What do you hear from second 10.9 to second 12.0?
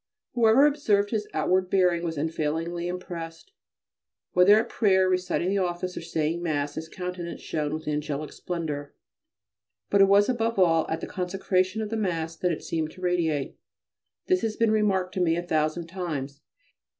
the consecration of the